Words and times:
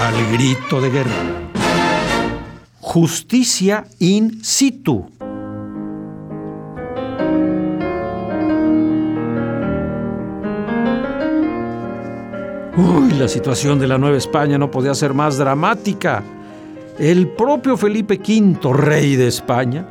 Al 0.00 0.32
grito 0.32 0.80
de 0.80 0.88
guerra. 0.88 1.10
Justicia 2.80 3.84
in 3.98 4.42
situ. 4.42 5.04
Uy, 12.78 13.12
la 13.18 13.28
situación 13.28 13.78
de 13.78 13.86
la 13.86 13.98
Nueva 13.98 14.16
España 14.16 14.56
no 14.56 14.70
podía 14.70 14.94
ser 14.94 15.12
más 15.12 15.36
dramática. 15.36 16.22
El 16.98 17.28
propio 17.28 17.76
Felipe 17.76 18.18
V, 18.18 18.72
rey 18.72 19.16
de 19.16 19.28
España, 19.28 19.86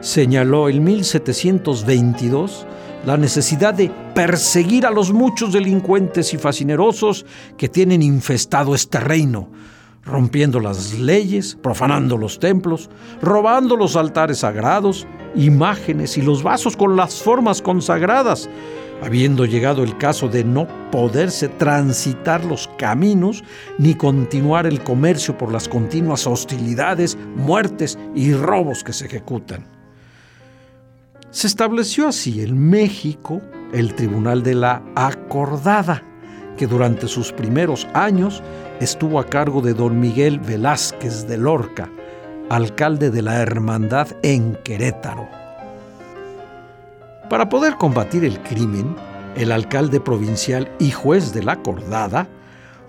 señaló 0.00 0.68
en 0.70 0.82
1722 0.82 2.66
la 3.06 3.16
necesidad 3.16 3.74
de 3.74 3.92
perseguir 4.14 4.86
a 4.86 4.90
los 4.90 5.12
muchos 5.12 5.52
delincuentes 5.52 6.34
y 6.34 6.38
fascinerosos 6.38 7.24
que 7.56 7.68
tienen 7.68 8.02
infestado 8.02 8.74
este 8.74 9.00
reino, 9.00 9.50
rompiendo 10.04 10.60
las 10.60 10.98
leyes, 10.98 11.56
profanando 11.62 12.16
los 12.16 12.38
templos, 12.38 12.90
robando 13.20 13.76
los 13.76 13.96
altares 13.96 14.38
sagrados, 14.38 15.06
imágenes 15.34 16.18
y 16.18 16.22
los 16.22 16.42
vasos 16.42 16.76
con 16.76 16.96
las 16.96 17.22
formas 17.22 17.62
consagradas, 17.62 18.50
habiendo 19.02 19.46
llegado 19.46 19.82
el 19.82 19.96
caso 19.98 20.28
de 20.28 20.44
no 20.44 20.68
poderse 20.90 21.48
transitar 21.48 22.44
los 22.44 22.68
caminos 22.78 23.42
ni 23.78 23.94
continuar 23.94 24.66
el 24.66 24.82
comercio 24.82 25.36
por 25.36 25.50
las 25.52 25.68
continuas 25.68 26.26
hostilidades, 26.26 27.16
muertes 27.36 27.98
y 28.14 28.32
robos 28.32 28.84
que 28.84 28.92
se 28.92 29.06
ejecutan. 29.06 29.66
Se 31.30 31.46
estableció 31.46 32.08
así 32.08 32.42
en 32.42 32.58
México 32.58 33.40
el 33.72 33.94
Tribunal 33.94 34.42
de 34.42 34.54
la 34.54 34.82
Acordada, 34.94 36.02
que 36.56 36.66
durante 36.66 37.08
sus 37.08 37.32
primeros 37.32 37.86
años 37.94 38.42
estuvo 38.80 39.18
a 39.18 39.26
cargo 39.26 39.60
de 39.60 39.74
don 39.74 39.98
Miguel 39.98 40.38
Velázquez 40.38 41.26
de 41.26 41.38
Lorca, 41.38 41.90
alcalde 42.50 43.10
de 43.10 43.22
la 43.22 43.40
Hermandad 43.40 44.08
en 44.22 44.56
Querétaro. 44.64 45.28
Para 47.30 47.48
poder 47.48 47.76
combatir 47.76 48.24
el 48.24 48.40
crimen, 48.40 48.94
el 49.36 49.50
alcalde 49.52 50.00
provincial 50.00 50.70
y 50.78 50.90
juez 50.90 51.32
de 51.32 51.42
la 51.42 51.52
Acordada 51.52 52.28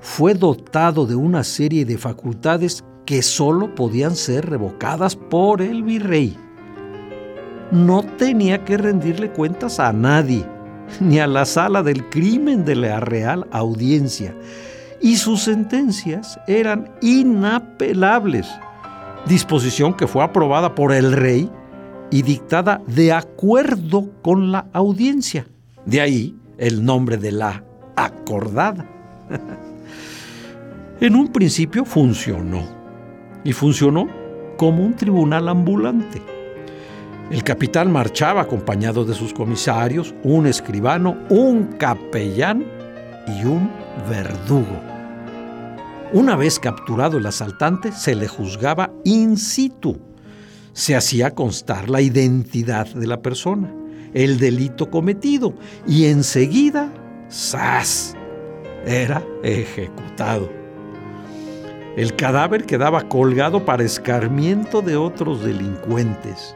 fue 0.02 0.34
dotado 0.34 1.06
de 1.06 1.16
una 1.16 1.44
serie 1.44 1.86
de 1.86 1.98
facultades 1.98 2.84
que 3.06 3.22
sólo 3.22 3.74
podían 3.74 4.16
ser 4.16 4.50
revocadas 4.50 5.16
por 5.16 5.62
el 5.62 5.84
virrey 5.84 6.38
no 7.74 8.04
tenía 8.04 8.64
que 8.64 8.78
rendirle 8.78 9.32
cuentas 9.32 9.80
a 9.80 9.92
nadie, 9.92 10.46
ni 11.00 11.20
a 11.20 11.28
la 11.28 11.46
sala 11.46 11.84
del 11.84 12.10
crimen 12.10 12.66
de 12.66 12.76
la 12.76 13.00
Real 13.00 13.48
Audiencia, 13.52 14.36
y 15.02 15.18
sus 15.18 15.44
sentencias 15.44 16.40
eran 16.48 16.90
inapelables, 17.02 18.48
disposición 19.28 19.94
que 19.94 20.08
fue 20.08 20.24
aprobada 20.24 20.76
por 20.76 20.94
el 20.94 21.12
rey 21.12 21.50
y 22.10 22.22
dictada 22.22 22.82
de 22.88 23.12
acuerdo 23.12 24.10
con 24.22 24.52
la 24.52 24.68
audiencia. 24.74 25.46
De 25.86 26.00
ahí 26.00 26.36
el 26.58 26.86
nombre 26.86 27.18
de 27.18 27.32
la 27.32 27.64
acordada. 27.96 28.86
en 31.02 31.16
un 31.16 31.28
principio 31.30 31.84
funcionó, 31.86 32.64
y 33.44 33.52
funcionó 33.52 34.08
como 34.58 34.86
un 34.86 34.96
tribunal 34.96 35.50
ambulante 35.50 36.33
el 37.32 37.44
capitán 37.44 37.92
marchaba 37.92 38.42
acompañado 38.42 39.06
de 39.06 39.14
sus 39.14 39.34
comisarios, 39.34 40.14
un 40.24 40.46
escribano, 40.46 41.18
un 41.30 41.78
capellán 41.78 42.66
y 43.28 43.46
un 43.46 43.72
verdugo. 44.10 44.82
Una 46.12 46.36
vez 46.36 46.60
capturado 46.60 47.18
el 47.18 47.26
asaltante, 47.26 47.92
se 47.92 48.14
le 48.14 48.28
juzgaba 48.28 48.92
in 49.04 49.38
situ. 49.38 49.98
Se 50.74 50.96
hacía 50.96 51.32
constar 51.32 51.90
la 51.90 52.02
identidad 52.02 52.88
de 52.88 53.08
la 53.08 53.22
persona, 53.22 53.74
el 54.14 54.38
delito 54.38 54.92
cometido 54.92 55.54
y 55.88 56.06
enseguida, 56.06 56.94
¡zas! 57.32 58.16
Era 58.86 59.24
ejecutado. 59.44 60.52
El 61.96 62.16
cadáver 62.16 62.66
quedaba 62.66 63.08
colgado 63.08 63.66
para 63.66 63.84
escarmiento 63.84 64.82
de 64.82 64.98
otros 64.98 65.44
delincuentes. 65.44 66.56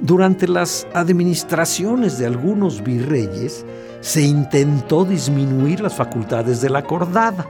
Durante 0.00 0.46
las 0.46 0.86
administraciones 0.94 2.18
de 2.18 2.26
algunos 2.26 2.82
virreyes 2.84 3.66
se 4.00 4.22
intentó 4.22 5.04
disminuir 5.04 5.80
las 5.80 5.96
facultades 5.96 6.60
de 6.60 6.70
la 6.70 6.80
acordada, 6.80 7.46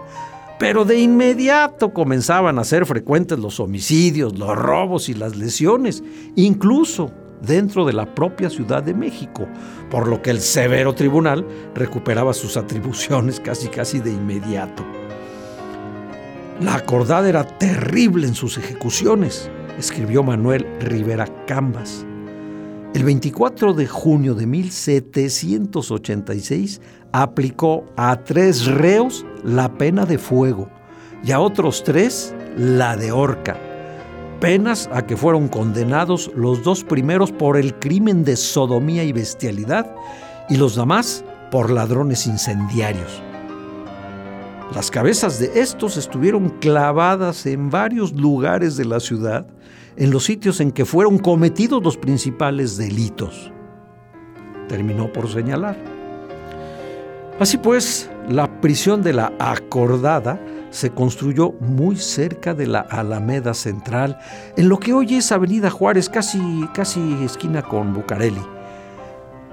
pero 0.59 0.85
de 0.85 0.99
inmediato 0.99 1.93
comenzaban 1.93 2.59
a 2.59 2.65
ser 2.65 2.87
frecuentes 2.87 3.39
los 3.39 3.61
homicidios, 3.61 4.39
los 4.39 4.57
robos 4.57 5.11
y 5.11 5.15
las 5.15 5.37
lesiones, 5.37 6.03
incluso 6.37 7.11
dentro 7.43 7.85
de 7.85 7.93
la 7.93 8.15
propia 8.15 8.49
Ciudad 8.49 8.83
de 8.83 8.95
México, 8.95 9.47
por 9.91 10.09
lo 10.09 10.23
que 10.23 10.31
el 10.31 10.41
severo 10.41 10.95
tribunal 10.95 11.47
recuperaba 11.75 12.33
sus 12.33 12.57
atribuciones 12.57 13.41
casi 13.41 13.69
casi 13.69 14.01
de 14.01 14.11
inmediato. 14.11 14.85
La 16.61 16.75
acordada 16.75 17.29
era 17.29 17.45
terrible 17.45 18.27
en 18.27 18.35
sus 18.35 18.59
ejecuciones, 18.59 19.49
escribió 19.79 20.25
Manuel 20.25 20.67
Rivera 20.81 21.29
Cambas. 21.47 22.08
El 22.99 23.05
24 23.05 23.73
de 23.75 23.87
junio 23.87 24.35
de 24.35 24.49
1786 24.49 26.81
aplicó 27.13 27.85
a 27.97 28.25
tres 28.25 28.67
reos 28.67 29.25
la 29.45 29.79
pena 29.79 30.05
de 30.05 30.19
fuego 30.19 30.69
y 31.23 31.31
a 31.31 31.39
otros 31.39 31.85
tres 31.85 32.35
la 32.57 32.97
de 32.97 33.13
horca, 33.13 33.57
penas 34.41 34.91
a 34.93 35.07
que 35.07 35.17
fueron 35.17 35.47
condenados 35.47 36.33
los 36.35 36.65
dos 36.65 36.83
primeros 36.83 37.31
por 37.31 37.57
el 37.57 37.79
crimen 37.79 38.25
de 38.25 38.35
sodomía 38.35 39.05
y 39.05 39.13
bestialidad 39.13 39.95
y 40.49 40.57
los 40.57 40.75
demás 40.75 41.25
por 41.53 41.71
ladrones 41.71 42.27
incendiarios. 42.27 43.23
Las 44.75 44.91
cabezas 44.91 45.39
de 45.41 45.61
estos 45.61 45.97
estuvieron 45.97 46.51
clavadas 46.61 47.47
en 47.47 47.71
varios 47.71 48.13
lugares 48.13 48.77
de 48.77 48.85
la 48.85 49.01
ciudad 49.01 49.47
en 49.97 50.11
los 50.11 50.25
sitios 50.25 50.61
en 50.61 50.73
que 50.73 50.85
fueron 50.85 51.19
cometidos 51.19 51.83
los 51.83 51.97
principales 51.97 52.77
delitos. 52.77 53.51
Terminó 54.69 55.11
por 55.13 55.29
señalar. 55.29 55.77
Así 57.41 57.57
pues, 57.57 58.11
la 58.29 58.61
prisión 58.61 59.03
de 59.03 59.15
la 59.15 59.33
Acordada 59.39 60.39
se 60.71 60.91
construyó 60.91 61.53
muy 61.61 61.97
cerca 61.97 62.53
de 62.53 62.67
la 62.67 62.81
Alameda 62.81 63.55
Central, 63.55 64.19
en 64.57 64.69
lo 64.69 64.79
que 64.79 64.93
hoy 64.93 65.15
es 65.15 65.33
Avenida 65.33 65.71
Juárez, 65.71 66.11
casi, 66.11 66.69
casi 66.75 67.01
esquina 67.25 67.63
con 67.63 67.95
Bucareli. 67.95 68.58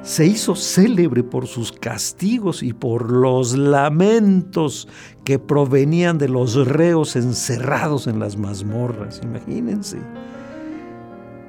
Se 0.05 0.25
hizo 0.25 0.55
célebre 0.55 1.23
por 1.23 1.47
sus 1.47 1.73
castigos 1.73 2.63
y 2.63 2.71
por 2.71 3.11
los 3.11 3.57
lamentos 3.57 4.87
que 5.25 5.39
provenían 5.39 6.17
de 6.17 6.29
los 6.29 6.55
reos 6.67 7.17
encerrados 7.17 8.07
en 8.07 8.19
las 8.19 8.37
mazmorras, 8.37 9.19
imagínense 9.23 9.97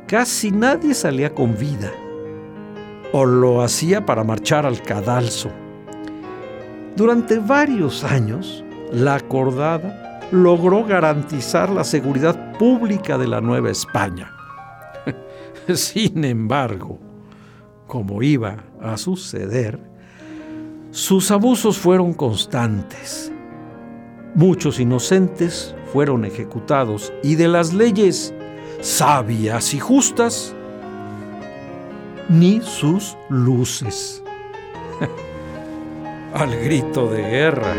casi 0.06 0.52
nadie 0.52 0.94
salía 0.94 1.34
con 1.34 1.56
vida 1.56 1.90
o 3.12 3.24
lo 3.24 3.62
hacía 3.62 4.04
para 4.04 4.24
marchar 4.24 4.66
al 4.66 4.82
cadalso. 4.82 5.50
Durante 6.96 7.38
varios 7.38 8.04
años, 8.04 8.64
la 8.92 9.16
acordada 9.16 10.20
logró 10.30 10.84
garantizar 10.84 11.70
la 11.70 11.84
seguridad 11.84 12.52
pública 12.58 13.18
de 13.18 13.28
la 13.28 13.40
Nueva 13.40 13.70
España. 13.70 14.32
Sin 15.74 16.24
embargo, 16.24 16.98
como 17.86 18.22
iba 18.22 18.64
a 18.80 18.96
suceder, 18.96 19.78
sus 20.90 21.30
abusos 21.30 21.78
fueron 21.78 22.14
constantes. 22.14 23.32
Muchos 24.34 24.80
inocentes 24.80 25.74
fueron 25.92 26.24
ejecutados 26.24 27.12
y 27.22 27.36
de 27.36 27.48
las 27.48 27.72
leyes 27.72 28.34
sabias 28.80 29.74
y 29.74 29.78
justas, 29.78 30.54
ni 32.28 32.60
sus 32.60 33.16
luces. 33.28 34.22
Al 36.34 36.54
grito 36.56 37.08
de 37.08 37.22
guerra. 37.22 37.74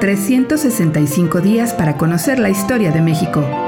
365 0.00 1.40
días 1.40 1.74
para 1.74 1.96
conocer 1.96 2.38
la 2.38 2.50
historia 2.50 2.92
de 2.92 3.02
México. 3.02 3.67